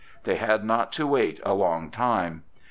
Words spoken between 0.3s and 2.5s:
had not to wait a long time.